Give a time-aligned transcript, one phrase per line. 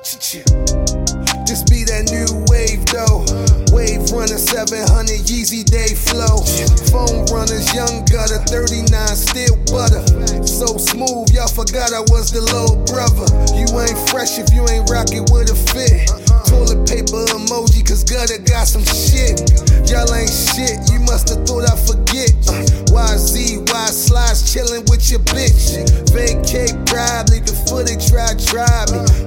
[0.00, 3.20] This be that new wave though.
[3.68, 4.80] Wave runner 700
[5.28, 6.40] Yeezy day flow.
[6.88, 10.00] Foam runners, young gutter, 39 still butter.
[10.48, 13.28] So smooth, y'all forgot I was the little brother.
[13.52, 16.08] You ain't fresh if you ain't rockin' with a fit.
[16.48, 19.36] Toilet paper emoji, cause gutter got some shit.
[19.84, 22.32] Y'all ain't shit, you musta thought I forget.
[22.48, 25.84] Uh, YZ, Y slides chillin' with your bitch.
[26.16, 29.19] Vacate probably before they try try me.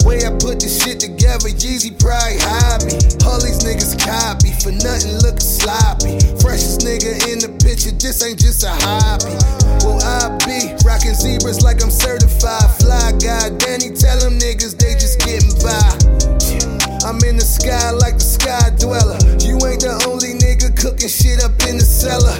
[1.43, 2.95] Shit Jeezy probably hide me.
[3.27, 6.15] All these niggas copy for nothing looking sloppy.
[6.39, 9.35] Freshest nigga in the picture, this ain't just a hobby.
[9.83, 12.71] Well, I be rockin' zebras like I'm certified.
[12.79, 15.83] Fly guy, Danny, tell them niggas they just getting by.
[17.03, 19.19] I'm in the sky like the sky dweller.
[19.43, 22.35] You ain't the only nigga cooking shit up in the cellar.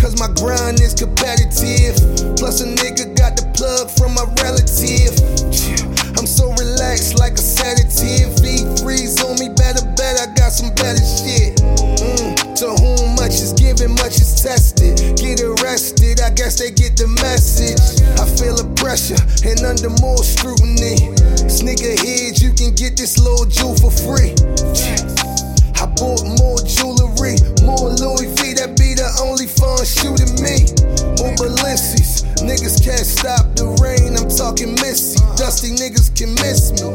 [0.00, 1.96] Cause my grind is competitive.
[2.36, 5.19] Plus, a nigga got the plug from a relative.
[7.00, 8.28] Relaxed like a sedative.
[8.44, 11.56] V3's on me, better bet I got some better shit.
[11.96, 15.16] Mm, to whom much is given, much is tested.
[15.16, 17.80] Get arrested, I guess they get the message.
[18.20, 19.16] I feel the pressure
[19.48, 21.16] and under more scrutiny.
[21.48, 24.36] Sneaker heads, you can get this little jewel for free.
[25.80, 28.60] I bought more jewelry, more Louis V.
[28.60, 30.68] That be the only fun shooting me.
[35.50, 36.86] Dusty niggas can miss me.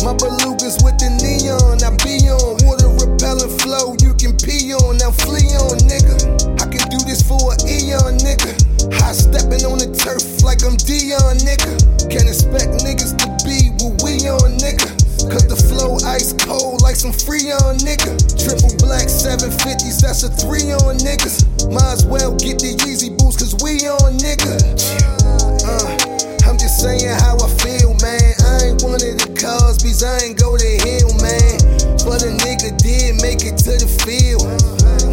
[0.00, 3.92] My belugas with the neon, I be on water repellent flow.
[4.00, 6.16] You can pee on, now flee on, nigga.
[6.56, 8.48] I can do this for an eon, nigga.
[8.96, 11.68] High stepping on the turf like I'm Deion, nigga.
[12.08, 14.88] Can't expect niggas to be what we on, nigga.
[15.28, 18.16] Cause the flow ice cold like some Freon nigga.
[18.40, 21.44] Triple black 750s, that's a three on niggas.
[21.68, 24.91] Might as well get the Yeezy boots cause we on nigga.
[30.02, 31.58] I ain't go to hell, man.
[32.02, 34.42] But a nigga did make it to the field.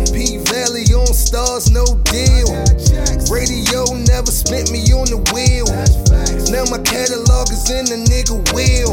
[0.09, 2.50] P Valley on Starz, no deal.
[3.29, 5.69] Radio never spent me on the wheel.
[6.50, 8.89] Now my catalog is in the nigga wheel.